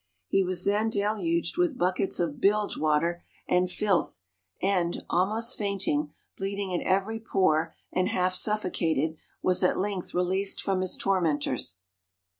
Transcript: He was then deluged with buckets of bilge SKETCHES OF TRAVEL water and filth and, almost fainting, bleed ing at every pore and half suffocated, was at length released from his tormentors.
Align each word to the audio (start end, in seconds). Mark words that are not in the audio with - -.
He 0.25 0.41
was 0.43 0.65
then 0.65 0.89
deluged 0.89 1.57
with 1.59 1.77
buckets 1.77 2.19
of 2.19 2.39
bilge 2.39 2.39
SKETCHES 2.39 2.39
OF 2.39 2.41
TRAVEL 2.41 2.81
water 2.83 3.23
and 3.47 3.69
filth 3.69 4.19
and, 4.59 5.03
almost 5.11 5.59
fainting, 5.59 6.11
bleed 6.35 6.57
ing 6.57 6.73
at 6.73 6.87
every 6.87 7.19
pore 7.19 7.75
and 7.93 8.07
half 8.07 8.33
suffocated, 8.33 9.15
was 9.43 9.61
at 9.63 9.77
length 9.77 10.15
released 10.15 10.59
from 10.59 10.81
his 10.81 10.95
tormentors. 10.97 11.77